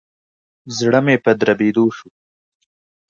زړه 0.77 0.99
مي 1.05 1.15
په 1.23 1.31
دربېدو 1.39 1.85
شو. 1.97 2.09